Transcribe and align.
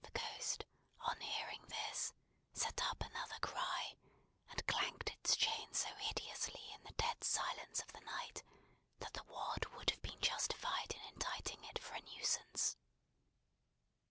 The 0.00 0.12
Ghost, 0.18 0.64
on 1.00 1.20
hearing 1.20 1.62
this, 1.66 2.14
set 2.54 2.82
up 2.84 3.02
another 3.04 3.36
cry, 3.42 3.94
and 4.48 4.66
clanked 4.66 5.10
its 5.10 5.36
chain 5.36 5.74
so 5.74 5.94
hideously 5.96 6.72
in 6.72 6.82
the 6.84 6.92
dead 6.94 7.22
silence 7.22 7.82
of 7.82 7.92
the 7.92 8.00
night, 8.00 8.42
that 9.00 9.12
the 9.12 9.24
Ward 9.24 9.66
would 9.74 9.90
have 9.90 10.00
been 10.00 10.22
justified 10.22 10.94
in 10.94 11.02
indicting 11.12 11.62
it 11.64 11.78
for 11.78 11.96
a 11.96 12.00
nuisance. 12.00 12.78